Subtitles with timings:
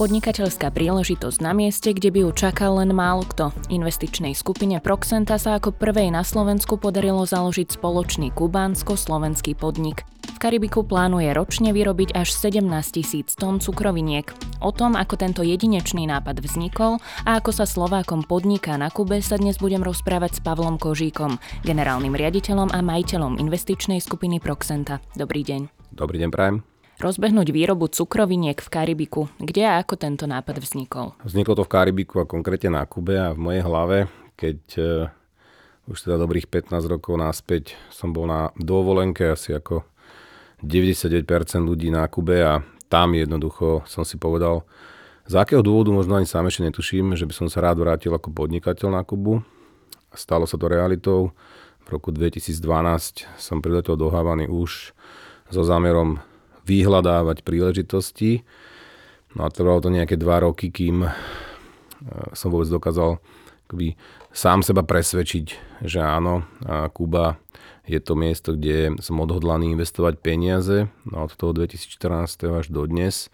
[0.00, 3.52] podnikateľská príležitosť na mieste, kde by ju čakal len málo kto.
[3.68, 10.08] Investičnej skupine Proxenta sa ako prvej na Slovensku podarilo založiť spoločný kubánsko-slovenský podnik.
[10.24, 12.64] V Karibiku plánuje ročne vyrobiť až 17
[12.96, 14.24] tisíc tón cukroviniek.
[14.64, 16.96] O tom, ako tento jedinečný nápad vznikol
[17.28, 22.16] a ako sa Slovákom podniká na Kube, sa dnes budem rozprávať s Pavlom Kožíkom, generálnym
[22.16, 25.04] riaditeľom a majiteľom investičnej skupiny Proxenta.
[25.12, 25.92] Dobrý deň.
[25.92, 26.69] Dobrý deň, Prajem
[27.00, 29.32] rozbehnúť výrobu cukroviniek v Karibiku.
[29.40, 31.16] Kde a ako tento nápad vznikol?
[31.24, 34.84] Vzniklo to v Karibiku a konkrétne na Kube a v mojej hlave, keď uh,
[35.88, 39.82] už teda dobrých 15 rokov naspäť som bol na dovolenke asi ako
[40.60, 41.24] 99%
[41.64, 42.60] ľudí na Kube a
[42.92, 44.68] tam jednoducho som si povedal,
[45.30, 48.34] z akého dôvodu možno ani sám ešte netuším, že by som sa rád vrátil ako
[48.34, 49.46] podnikateľ na Kubu.
[50.10, 51.30] Stalo sa to realitou.
[51.86, 52.58] V roku 2012
[53.38, 54.90] som priletel do Havany už
[55.50, 56.18] so zámerom
[56.64, 58.42] vyhľadávať príležitosti.
[59.36, 61.10] No a trvalo to nejaké dva roky, kým e,
[62.34, 63.22] som vôbec dokázal
[63.70, 63.94] akoby,
[64.34, 65.46] sám seba presvedčiť,
[65.86, 66.42] že áno,
[66.90, 67.38] Kuba
[67.86, 70.90] je to miesto, kde som odhodlaný investovať peniaze.
[71.06, 72.50] No od toho 2014.
[72.50, 73.30] až do dnes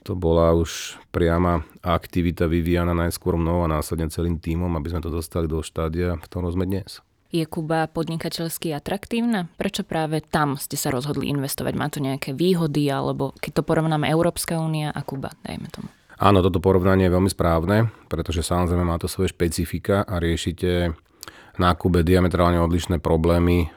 [0.00, 5.12] to bola už priama aktivita vyvíjana najskôr mnou a následne celým týmom, aby sme to
[5.12, 7.04] dostali do štádia, v ktorom sme dnes.
[7.30, 9.46] Je Kuba podnikateľsky atraktívna?
[9.54, 11.72] Prečo práve tam ste sa rozhodli investovať?
[11.78, 15.86] Má to nejaké výhody, alebo keď to porovnáme Európska únia a Kuba, dajme tomu?
[16.18, 20.90] Áno, toto porovnanie je veľmi správne, pretože samozrejme má to svoje špecifika a riešite
[21.54, 23.70] na Kube diametrálne odlišné problémy,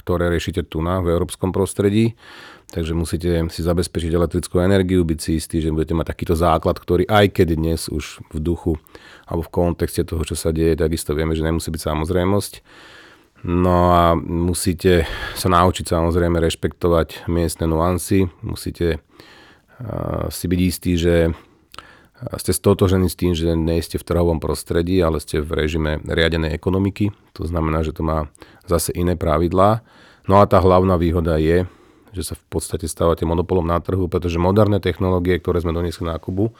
[0.00, 2.16] ktoré riešite tu na v európskom prostredí.
[2.72, 7.04] Takže musíte si zabezpečiť elektrickú energiu, byť si istí, že budete mať takýto základ, ktorý
[7.06, 8.80] aj keď dnes už v duchu
[9.24, 12.52] alebo v kontexte toho, čo sa deje, takisto vieme, že nemusí byť samozrejmosť.
[13.44, 15.04] No a musíte
[15.36, 19.04] sa naučiť samozrejme rešpektovať miestne nuancy, musíte
[20.32, 21.36] si byť istí, že
[22.40, 26.56] ste stotožení s tým, že nie ste v trhovom prostredí, ale ste v režime riadenej
[26.56, 27.12] ekonomiky.
[27.36, 28.32] To znamená, že to má
[28.64, 29.84] zase iné pravidlá.
[30.24, 31.68] No a tá hlavná výhoda je,
[32.16, 36.16] že sa v podstate stávate monopolom na trhu, pretože moderné technológie, ktoré sme doniesli na
[36.16, 36.56] Kubu,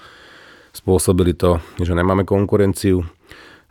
[0.74, 3.06] spôsobili to, že nemáme konkurenciu.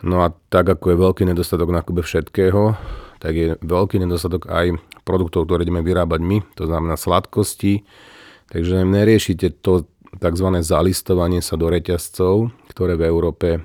[0.03, 2.75] No a tak, ako je veľký nedostatok na Kube všetkého,
[3.19, 7.83] tak je veľký nedostatok aj produktov, ktoré ideme vyrábať my, to znamená sladkosti.
[8.51, 9.87] Takže neriešite to
[10.19, 10.47] tzv.
[10.59, 13.63] zalistovanie sa do reťazcov, ktoré v Európe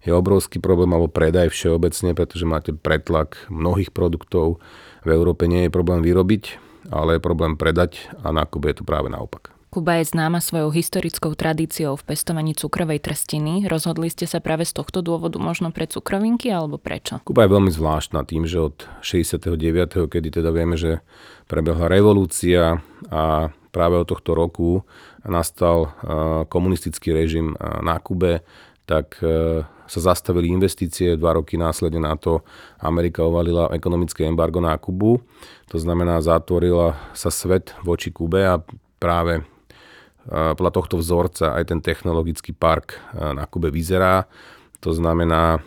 [0.00, 4.62] je obrovský problém, alebo predaj všeobecne, pretože máte pretlak mnohých produktov.
[5.04, 6.56] V Európe nie je problém vyrobiť,
[6.88, 9.59] ale je problém predať a na Kube je to práve naopak.
[9.70, 13.70] Kuba je známa svojou historickou tradíciou v pestovaní cukrovej trstiny.
[13.70, 17.22] Rozhodli ste sa práve z tohto dôvodu možno pre cukrovinky alebo prečo?
[17.22, 20.10] Kuba je veľmi zvláštna tým, že od 69.
[20.10, 21.06] kedy teda vieme, že
[21.46, 22.82] prebehla revolúcia
[23.14, 24.82] a práve od tohto roku
[25.22, 25.94] nastal
[26.50, 28.42] komunistický režim na Kube,
[28.90, 29.22] tak
[29.86, 32.42] sa zastavili investície, dva roky následne na to
[32.82, 35.22] Amerika ovalila ekonomické embargo na Kubu.
[35.70, 38.58] To znamená, zatvorila sa svet voči Kube a
[38.98, 39.46] práve
[40.30, 44.30] podľa tohto vzorca aj ten technologický park na Kube vyzerá.
[44.78, 45.58] To znamená,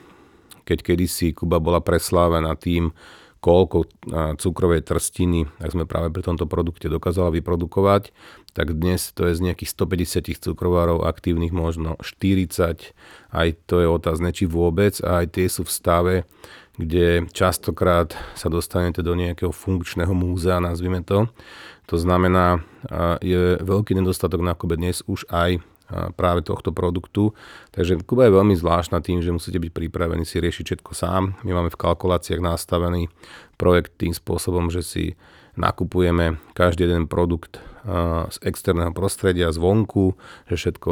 [0.64, 2.96] keď kedysi Kuba bola preslávená tým,
[3.44, 3.92] koľko
[4.40, 8.16] cukrovej trstiny, ak sme práve pri tomto produkte dokázala vyprodukovať,
[8.56, 12.96] tak dnes to je z nejakých 150 cukrovárov aktívnych možno 40,
[13.36, 16.16] aj to je otázne, či vôbec, a aj tie sú v stave,
[16.80, 21.28] kde častokrát sa dostanete do nejakého funkčného múzea, nazvime to.
[21.92, 22.64] To znamená,
[23.20, 25.60] je veľký nedostatok na Kobe dnes už aj
[26.18, 27.36] práve tohto produktu.
[27.76, 31.38] Takže Kuba je veľmi zvláštna tým, že musíte byť pripravení si riešiť všetko sám.
[31.44, 33.12] My máme v kalkuláciách nastavený
[33.60, 35.06] projekt tým spôsobom, že si
[35.54, 37.62] nakupujeme každý jeden produkt
[38.32, 40.16] z externého prostredia, zvonku,
[40.48, 40.92] že všetko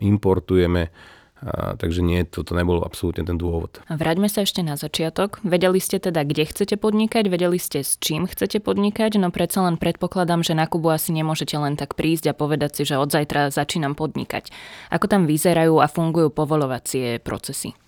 [0.00, 0.88] importujeme
[1.38, 3.78] a, takže nie, toto nebol absolútne ten dôvod.
[3.86, 5.38] A vráťme sa ešte na začiatok.
[5.46, 9.78] Vedeli ste teda, kde chcete podnikať, vedeli ste, s čím chcete podnikať, no predsa len
[9.78, 13.54] predpokladám, že na Kubu asi nemôžete len tak prísť a povedať si, že od zajtra
[13.54, 14.50] začínam podnikať.
[14.90, 17.78] Ako tam vyzerajú a fungujú povolovacie procesy?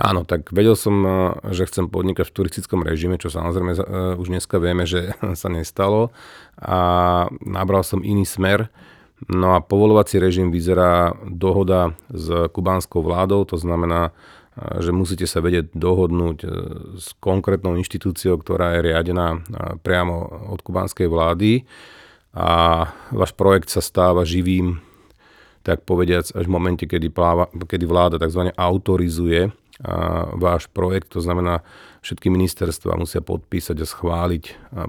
[0.00, 1.04] Áno, tak vedel som,
[1.52, 3.72] že chcem podnikať v turistickom režime, čo samozrejme
[4.16, 6.12] už dneska vieme, že sa nestalo.
[6.60, 8.72] A nabral som iný smer,
[9.30, 14.10] No a povolovací režim vyzerá dohoda s kubánskou vládou, to znamená,
[14.52, 16.48] že musíte sa vedieť dohodnúť e,
[17.00, 19.38] s konkrétnou inštitúciou, ktorá je riadená e,
[19.80, 21.64] priamo od kubánskej vlády
[22.36, 24.76] a váš projekt sa stáva živým,
[25.64, 28.52] tak povediac, až v momente, kedy, pláva, kedy vláda tzv.
[28.52, 29.48] autorizuje
[30.38, 31.66] váš projekt, to znamená,
[32.06, 34.44] všetky ministerstva musia podpísať a schváliť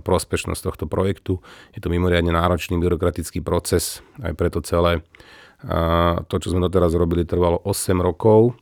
[0.06, 1.42] prospešnosť tohto projektu.
[1.74, 5.01] Je to mimoriadne náročný byrokratický proces, aj preto celé
[6.30, 8.54] to, čo sme doteraz robili, trvalo 8 rokov.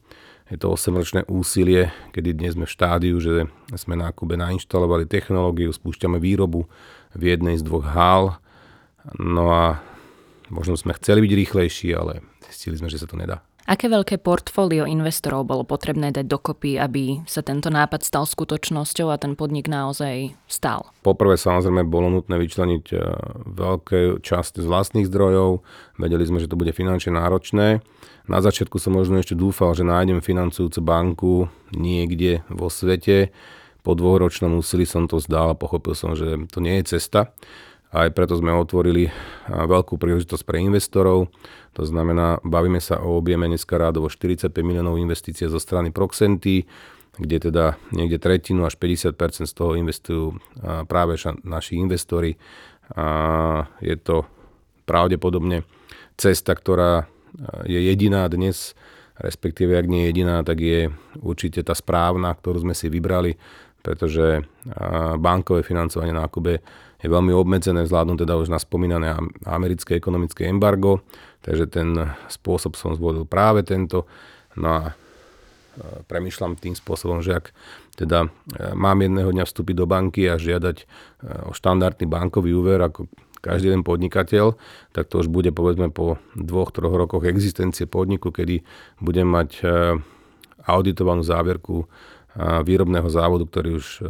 [0.52, 3.48] Je to 8-ročné úsilie, kedy dnes sme v štádiu, že
[3.80, 6.68] sme na Kube nainštalovali technológiu, spúšťame výrobu
[7.16, 8.36] v jednej z dvoch hál.
[9.16, 9.80] No a
[10.52, 12.20] možno sme chceli byť rýchlejší, ale
[12.52, 13.40] zistili sme, že sa to nedá.
[13.70, 19.22] Aké veľké portfólio investorov bolo potrebné dať dokopy, aby sa tento nápad stal skutočnosťou a
[19.22, 20.90] ten podnik naozaj stal?
[21.06, 22.98] Poprvé samozrejme bolo nutné vyčleniť e,
[23.54, 25.62] veľké časť z vlastných zdrojov.
[26.02, 27.86] Vedeli sme, že to bude finančne náročné.
[28.26, 31.34] Na začiatku som možno ešte dúfal, že nájdem financujúcu banku
[31.74, 33.30] niekde vo svete.
[33.82, 37.34] Po dôročnom úsilí som to zdal a pochopil som, že to nie je cesta.
[37.92, 39.12] Aj preto sme otvorili
[39.52, 41.28] veľkú príležitosť pre investorov.
[41.76, 46.64] To znamená, bavíme sa o objeme dneska rádovo 45 miliónov investície zo strany Proxenty,
[47.20, 50.40] kde teda niekde tretinu až 50% z toho investujú
[50.88, 52.40] práve naši investori.
[52.96, 54.24] A je to
[54.88, 55.68] pravdepodobne
[56.16, 57.12] cesta, ktorá
[57.68, 58.72] je jediná dnes,
[59.20, 63.36] respektíve ak nie je jediná, tak je určite tá správna, ktorú sme si vybrali,
[63.84, 64.48] pretože
[65.20, 66.64] bankové financovanie na Kube
[67.02, 69.18] je veľmi obmedzené vzhľadom teda už na spomínané
[69.50, 71.02] americké ekonomické embargo,
[71.42, 71.98] takže ten
[72.30, 74.06] spôsob som zvolil práve tento.
[74.54, 74.94] No a e,
[76.06, 77.46] premyšľam tým spôsobom, že ak
[77.98, 78.30] teda e,
[78.78, 80.86] mám jedného dňa vstúpiť do banky a žiadať e,
[81.50, 83.10] o štandardný bankový úver ako
[83.42, 84.54] každý jeden podnikateľ,
[84.94, 88.62] tak to už bude povedzme po dvoch, troch rokoch existencie podniku, kedy
[89.02, 89.66] budem mať
[90.62, 91.90] auditovanú závierku
[92.40, 94.08] výrobného závodu, ktorý už e,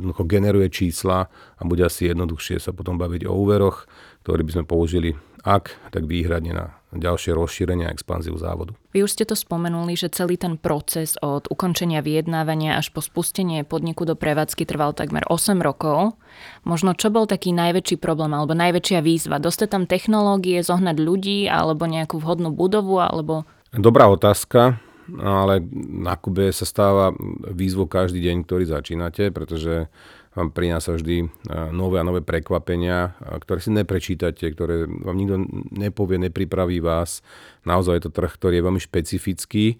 [0.00, 3.86] jednoducho generuje čísla a bude asi jednoduchšie sa potom baviť o úveroch,
[4.26, 5.14] ktorý by sme použili
[5.44, 6.66] ak, tak výhradne na
[6.96, 8.72] ďalšie rozšírenie a expanziu závodu.
[8.96, 13.60] Vy už ste to spomenuli, že celý ten proces od ukončenia vyjednávania až po spustenie
[13.66, 16.16] podniku do prevádzky trval takmer 8 rokov.
[16.64, 19.36] Možno čo bol taký najväčší problém alebo najväčšia výzva?
[19.36, 23.44] Dostať tam technológie, zohnať ľudí alebo nejakú vhodnú budovu alebo...
[23.74, 24.80] Dobrá otázka.
[25.08, 27.12] No ale na Kube sa stáva
[27.52, 29.92] výzvou každý deň, ktorý začínate, pretože
[30.34, 31.26] vám prináša vždy e,
[31.70, 35.36] nové a nové prekvapenia, e, ktoré si neprečítate, ktoré vám nikto
[35.70, 37.22] nepovie, nepripraví vás.
[37.62, 39.78] Naozaj je to trh, ktorý je veľmi špecifický.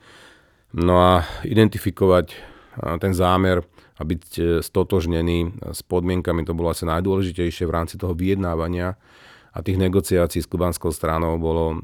[0.78, 2.36] No a identifikovať e,
[3.02, 4.22] ten zámer a byť
[4.62, 8.98] stotožnený s podmienkami, to bolo asi najdôležitejšie v rámci toho vyjednávania
[9.54, 11.78] a tých negociácií s kubanskou stranou bolo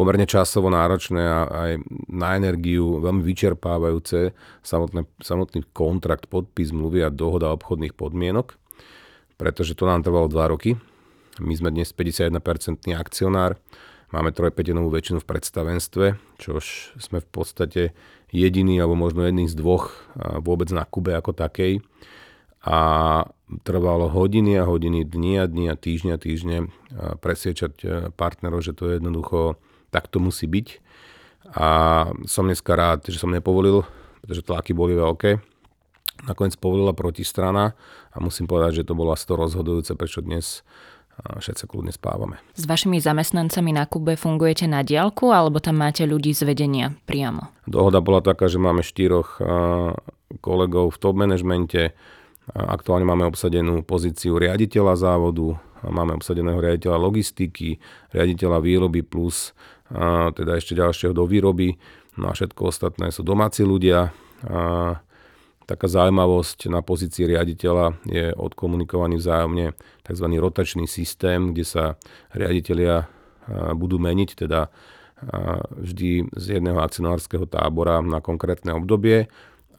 [0.00, 4.32] pomerne časovo náročné a aj na energiu veľmi vyčerpávajúce
[4.64, 8.56] samotné, samotný kontrakt, podpis mluvy a dohoda obchodných podmienok,
[9.36, 10.80] pretože to nám trvalo 2 roky.
[11.36, 12.32] My sme dnes 51%
[12.96, 13.60] akcionár,
[14.08, 16.06] máme trojpetinovú väčšinu v predstavenstve,
[16.40, 17.82] čož sme v podstate
[18.32, 19.92] jediný alebo možno jedný z dvoch
[20.40, 21.84] vôbec na Kube ako takej.
[22.64, 22.78] A
[23.64, 26.56] trvalo hodiny a hodiny, dni a dni a týždňa a týždne
[27.20, 27.72] presviečať
[28.16, 30.66] partnerov, že to je jednoducho tak to musí byť.
[31.54, 31.66] A
[32.30, 33.82] som dneska rád, že som nepovolil,
[34.22, 35.42] pretože tlaky boli veľké.
[36.30, 37.74] Nakoniec povolila protistrana
[38.12, 40.62] a musím povedať, že to bolo asi to rozhodujúce, prečo dnes
[41.20, 42.40] všetci kľudne spávame.
[42.56, 47.52] S vašimi zamestnancami na Kube fungujete na diálku alebo tam máte ľudí z vedenia priamo?
[47.68, 49.36] Dohoda bola taká, že máme štyroch
[50.40, 51.92] kolegov v top manažmente.
[52.56, 57.76] Aktuálne máme obsadenú pozíciu riaditeľa závodu, máme obsadeného riaditeľa logistiky,
[58.16, 59.52] riaditeľa výroby plus
[60.34, 61.74] teda ešte ďalšieho do výroby.
[62.18, 64.14] No a všetko ostatné sú domáci ľudia.
[65.66, 70.26] Taká zaujímavosť na pozícii riaditeľa je odkomunikovaný vzájomne tzv.
[70.38, 71.84] rotačný systém, kde sa
[72.34, 73.06] riaditeľia
[73.78, 74.66] budú meniť, teda
[75.78, 79.30] vždy z jedného akcionárskeho tábora na konkrétne obdobie,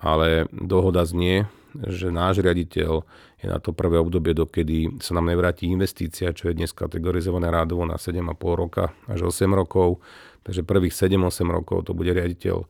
[0.01, 3.05] ale dohoda znie, že náš riaditeľ
[3.39, 7.87] je na to prvé obdobie, dokedy sa nám nevráti investícia, čo je dnes kategorizované rádovo
[7.87, 8.27] na 7,5
[8.57, 10.03] roka až 8 rokov.
[10.41, 12.65] Takže prvých 7-8 rokov to bude riaditeľ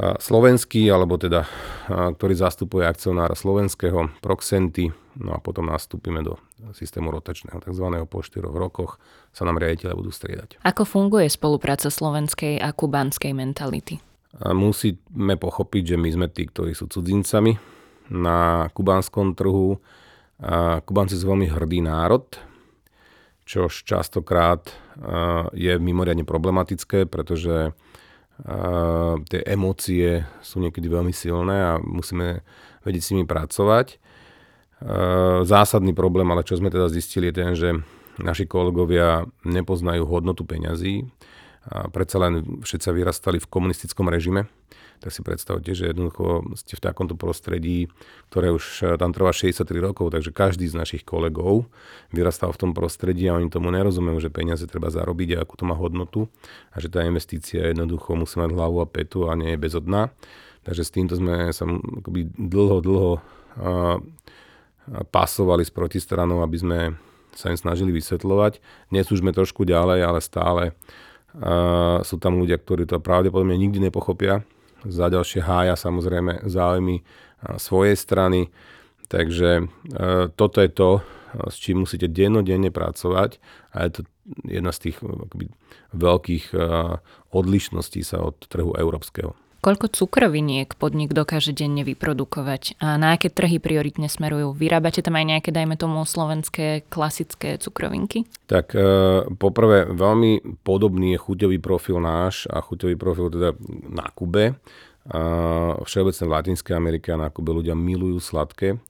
[0.00, 1.44] slovenský, alebo teda,
[1.88, 4.88] ktorý zastupuje akcionára slovenského, Proxenty,
[5.20, 6.40] no a potom nastúpime do
[6.72, 7.84] systému rotačného, tzv.
[8.08, 8.96] po 4 rokoch
[9.34, 10.62] sa nám riaditeľe budú striedať.
[10.64, 14.00] Ako funguje spolupráca slovenskej a kubanskej mentality?
[14.40, 17.60] Musíme pochopiť, že my sme tí, ktorí sú cudzincami,
[18.10, 19.78] na kubánskom trhu.
[20.88, 22.26] Kubánci sú veľmi hrdý národ,
[23.44, 24.72] čo častokrát
[25.52, 27.76] je mimoriadne problematické, pretože
[29.28, 32.40] tie emócie sú niekedy veľmi silné a musíme
[32.82, 34.00] vedieť s nimi pracovať.
[35.44, 37.76] Zásadný problém, ale čo sme teda zistili, je ten, že
[38.16, 41.04] naši kolegovia nepoznajú hodnotu peňazí
[41.68, 44.48] A predsa len všetci vyrastali v komunistickom režime,
[45.00, 47.88] tak si predstavte, že jednoducho ste v takomto prostredí,
[48.28, 51.68] ktoré už eh, tam trvá 63 rokov, takže každý z našich kolegov
[52.12, 55.64] vyrastal v tom prostredí a oni tomu nerozumejú, že peniaze treba zarobiť a akú to
[55.64, 56.28] má hodnotu
[56.72, 60.12] a že tá investícia jednoducho musí mať hlavu a petu a nie je bezodná.
[60.60, 63.12] Takže s týmto sme sa akoby dlho, dlho
[65.08, 66.78] pasovali s protistranou, aby sme
[67.32, 68.60] sa im snažili vysvetľovať.
[68.92, 70.62] Dnes už sme trošku ďalej, ale stále
[71.36, 74.42] uh, sú tam ľudia, ktorí to pravdepodobne nikdy nepochopia
[74.86, 77.04] za ďalšie hája samozrejme záujmy
[77.56, 78.48] svojej strany.
[79.10, 79.64] Takže e,
[80.38, 80.90] toto je to,
[81.50, 83.42] s čím musíte dennodenne pracovať
[83.74, 84.00] a je to
[84.46, 85.50] jedna z tých akoby,
[85.94, 86.56] veľkých e,
[87.34, 89.34] odlišností sa od trhu európskeho.
[89.60, 94.56] Koľko cukroviniek podnik dokáže denne vyprodukovať a na aké trhy prioritne smerujú?
[94.56, 98.24] Vyrábate tam aj nejaké, dajme tomu, slovenské klasické cukrovinky?
[98.48, 98.80] Tak e,
[99.36, 103.52] poprvé, veľmi podobný je chuťový profil náš a chuťový profil teda
[103.92, 104.56] na Kube.
[105.12, 105.20] A
[105.84, 108.80] všeobecne v Latinskej Amerike a na Kube ľudia milujú sladké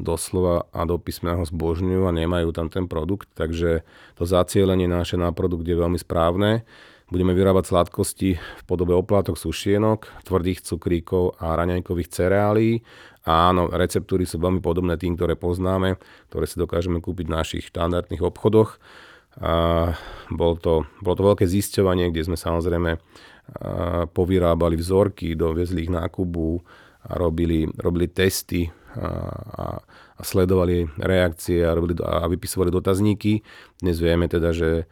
[0.00, 3.86] doslova a do písmena ho zbožňujú a nemajú tam ten produkt, takže
[4.18, 6.66] to zacielenie naše na produkt je veľmi správne.
[7.04, 12.80] Budeme vyrábať sladkosti v podobe oplátok sušienok, tvrdých cukríkov a raňajkových cereálií.
[13.28, 16.00] Áno, receptúry sú veľmi podobné tým, ktoré poznáme,
[16.32, 18.80] ktoré si dokážeme kúpiť v našich štandardných obchodoch.
[19.36, 19.92] A
[20.32, 22.96] bol to, bolo to veľké zisťovanie, kde sme samozrejme
[24.16, 26.64] povyrábali vzorky, dovezli ich na Kubu
[27.04, 28.64] a robili, robili testy
[28.96, 29.76] a,
[30.16, 33.44] a sledovali reakcie a, robili, a vypisovali dotazníky.
[33.82, 34.88] Dnes vieme teda, že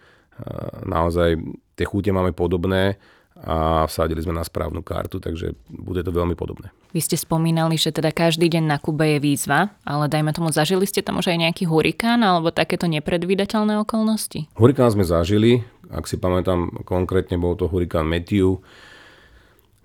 [0.85, 1.41] naozaj
[1.77, 3.01] tie chúte máme podobné
[3.43, 6.69] a vsadili sme na správnu kartu, takže bude to veľmi podobné.
[6.93, 10.85] Vy ste spomínali, že teda každý deň na Kube je výzva, ale dajme tomu, zažili
[10.85, 14.53] ste tam už aj nejaký hurikán alebo takéto nepredvídateľné okolnosti?
[14.55, 18.61] Hurikán sme zažili, ak si pamätám konkrétne, bol to hurikán Matthew,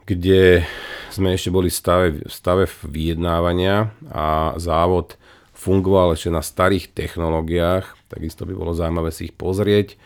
[0.04, 0.68] kde
[1.10, 5.16] sme ešte boli v stave, v stave vyjednávania a závod
[5.58, 9.98] fungoval ešte na starých technológiách, takisto by bolo zaujímavé si ich pozrieť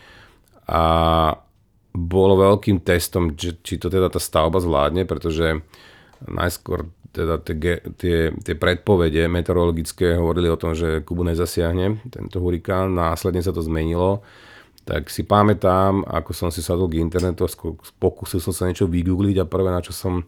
[0.64, 0.82] a
[1.92, 5.60] bolo veľkým testom, či, či to teda tá stavba zvládne, pretože
[6.24, 12.96] najskôr teda tie, tie, tie predpovede meteorologické hovorili o tom, že Kubu nezasiahne tento hurikán,
[12.96, 14.24] následne sa to zmenilo.
[14.82, 17.44] Tak si pamätám, ako som si sadol k internetu,
[18.00, 20.24] pokusil som sa niečo vygoogliť a prvé, na čo som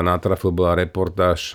[0.00, 1.52] natrafil, bola reportáž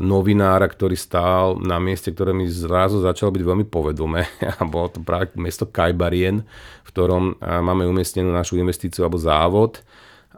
[0.00, 4.24] novinára, ktorý stál na mieste, ktoré mi zrazu začalo byť veľmi povedomé
[4.56, 6.48] a bolo to práve mesto Kajbarien,
[6.84, 9.84] v ktorom máme umiestnenú našu investíciu alebo závod.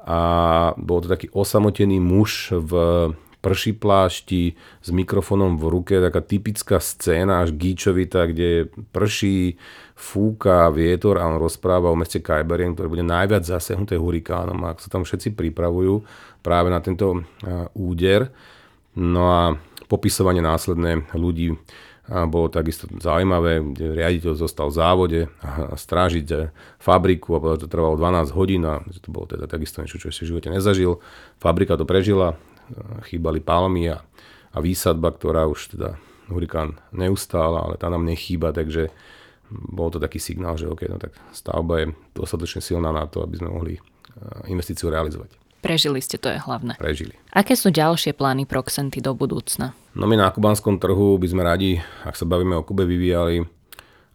[0.08, 2.72] A bol to taký osamotený muž v
[3.38, 9.54] prší plášti s mikrofónom v ruke, taká typická scéna až gíčovita, kde prší,
[9.94, 14.80] fúka vietor a on rozpráva o meste Kajbarien, ktoré bude najviac zasiahnuté hurikánom a ako
[14.82, 16.02] sa tam všetci pripravujú
[16.42, 17.22] práve na tento
[17.78, 18.30] úder
[18.96, 19.42] No a
[19.88, 21.56] popisovanie následné ľudí
[22.08, 26.36] bolo takisto zaujímavé, riaditeľ zostal v závode a strážiť e,
[26.80, 30.30] fabriku a to trvalo 12 hodín a to bolo teda takisto niečo, čo ešte v
[30.32, 31.04] živote nezažil.
[31.36, 32.36] Fabrika to prežila, e,
[33.12, 34.00] chýbali palmy a,
[34.56, 36.00] a výsadba, ktorá už teda
[36.32, 38.88] hurikán neustála, ale tá nám nechýba, takže
[39.52, 43.36] bol to taký signál, že OK, no tak stavba je dostatočne silná na to, aby
[43.36, 43.80] sme mohli e,
[44.48, 45.47] investíciu realizovať.
[45.58, 46.78] Prežili ste, to je hlavné.
[46.78, 47.18] Prežili.
[47.34, 49.74] Aké sú ďalšie plány Proxenty do budúcna?
[49.98, 53.42] No my na kubanskom trhu by sme radi, ak sa bavíme o Kube, vyvíjali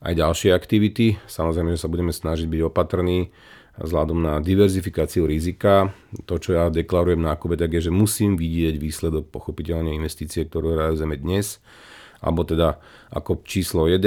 [0.04, 1.20] aj ďalšie aktivity.
[1.28, 3.32] Samozrejme, že sa budeme snažiť byť opatrní
[3.80, 5.92] vzhľadom na diverzifikáciu rizika.
[6.30, 10.80] To, čo ja deklarujem na Kube, tak je, že musím vidieť výsledok pochopiteľne investície, ktorú
[10.80, 11.60] realizujeme dnes
[12.24, 12.80] alebo teda
[13.12, 14.00] ako číslo 1,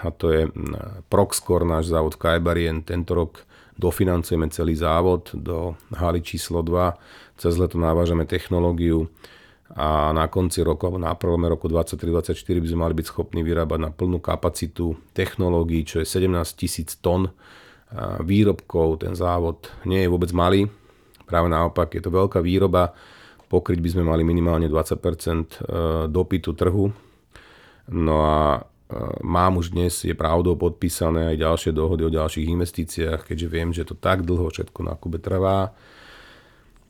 [0.00, 0.42] a to je
[1.12, 2.80] Proxcore, náš závod v Kajbarien.
[2.80, 3.44] Tento rok
[3.80, 9.08] dofinancujeme celý závod do haly číslo 2, cez leto navážame technológiu
[9.72, 13.90] a na konci roku, na prvom roku 2023-2024 by sme mali byť schopní vyrábať na
[13.94, 17.30] plnú kapacitu technológií, čo je 17 tisíc tón
[18.22, 19.02] výrobkov.
[19.06, 20.66] Ten závod nie je vôbec malý,
[21.26, 22.94] práve naopak je to veľká výroba,
[23.50, 25.58] pokryť by sme mali minimálne 20% e,
[26.06, 26.86] dopytu trhu.
[27.90, 28.62] No a
[29.22, 33.86] mám už dnes, je pravdou podpísané aj ďalšie dohody o ďalších investíciách, keďže viem, že
[33.86, 35.72] to tak dlho všetko na Kube trvá.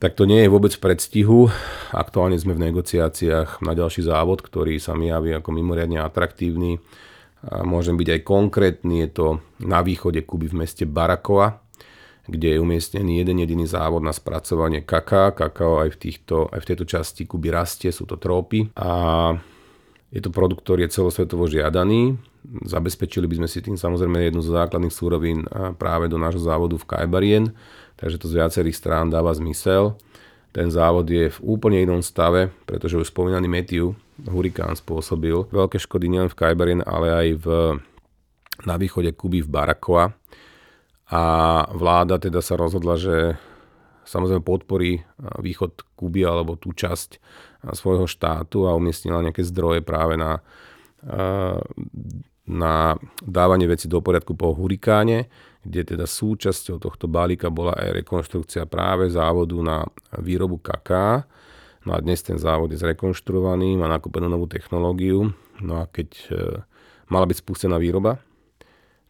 [0.01, 1.53] Tak to nie je vôbec v predstihu.
[1.93, 6.81] Aktuálne sme v negociáciách na ďalší závod, ktorý sa mi javí ako mimoriadne atraktívny.
[7.45, 9.27] A môžem byť aj konkrétny, je to
[9.61, 11.61] na východe Kuby v meste Barakova,
[12.25, 15.37] kde je umiestnený jeden jediný závod na spracovanie kaká.
[15.37, 18.73] Kakao aj v, týchto, aj v tejto časti Kuby rastie, sú to trópy.
[18.81, 19.37] A
[20.11, 22.19] Je to produkt, ktorý je celosvetovo žiadaný.
[22.67, 25.47] Zabezpečili by sme si tým samozrejme jednu z základných súrovín
[25.79, 27.55] práve do nášho závodu v Kajbarien,
[27.95, 29.95] takže to z viacerých strán dáva zmysel.
[30.51, 33.95] Ten závod je v úplne inom stave, pretože už spomínaný Matthew,
[34.27, 37.47] hurikán spôsobil veľké škody nielen v Kajbarien, ale aj v,
[38.67, 40.11] na východe Kuby v Barakoa.
[41.11, 41.23] A
[41.71, 43.39] vláda teda sa rozhodla, že
[44.11, 45.07] samozrejme podporí
[45.39, 47.23] východ Kuby alebo tú časť
[47.71, 50.43] svojho štátu a umiestnila nejaké zdroje práve na,
[52.51, 55.31] na dávanie veci do poriadku po hurikáne,
[55.63, 59.87] kde teda súčasťou tohto balíka bola aj rekonštrukcia práve závodu na
[60.19, 61.29] výrobu kaká.
[61.87, 65.33] No a dnes ten závod je zrekonštruovaný, má nakúpenú novú technológiu.
[65.65, 66.29] No a keď e,
[67.09, 68.21] mala byť spustená výroba,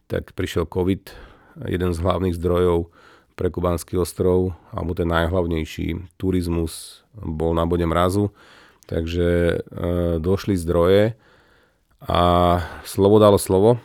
[0.07, 1.11] tak prišiel COVID,
[1.67, 2.87] jeden z hlavných zdrojov
[3.41, 8.29] pre Kubánsky ostrov, alebo ten najhlavnejší turizmus bol na bode mrazu,
[8.85, 9.57] takže e,
[10.21, 11.17] došli zdroje
[12.05, 12.21] a
[12.85, 13.81] slovo dalo slovo,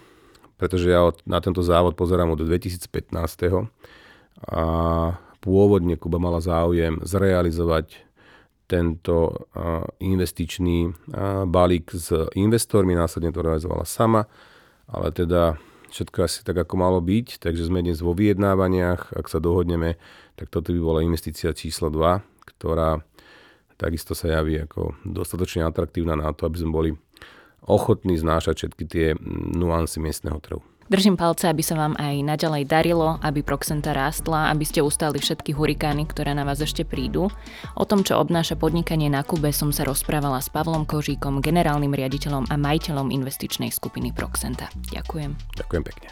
[0.60, 2.84] pretože ja od, na tento závod pozerám od 2015.
[4.44, 4.62] A
[5.40, 8.04] pôvodne Kuba mala záujem zrealizovať
[8.66, 14.26] tento uh, investičný uh, balík s investormi, následne to realizovala sama,
[14.90, 15.54] ale teda
[15.96, 19.96] všetko asi tak, ako malo byť, takže sme dnes vo vyjednávaniach, ak sa dohodneme,
[20.36, 22.20] tak toto by bola investícia číslo 2,
[22.52, 23.00] ktorá
[23.80, 26.90] takisto sa javí ako dostatočne atraktívna na to, aby sme boli
[27.64, 29.06] ochotní znášať všetky tie
[29.56, 30.60] nuancy miestneho trhu.
[30.86, 35.50] Držím palce, aby sa vám aj naďalej darilo, aby Proxenta rástla, aby ste ustali všetky
[35.50, 37.26] hurikány, ktoré na vás ešte prídu.
[37.74, 42.46] O tom, čo obnáša podnikanie na Kube, som sa rozprávala s Pavlom Kožíkom, generálnym riaditeľom
[42.46, 44.70] a majiteľom investičnej skupiny Proxenta.
[44.94, 45.34] Ďakujem.
[45.58, 46.08] Ďakujem pekne.